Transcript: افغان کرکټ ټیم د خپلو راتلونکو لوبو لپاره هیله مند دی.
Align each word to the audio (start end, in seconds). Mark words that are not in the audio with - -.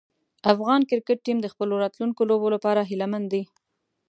افغان 0.53 0.81
کرکټ 0.89 1.17
ټیم 1.25 1.37
د 1.41 1.47
خپلو 1.53 1.73
راتلونکو 1.83 2.21
لوبو 2.29 2.47
لپاره 2.55 2.87
هیله 2.89 3.07
مند 3.11 3.27
دی. 3.33 3.43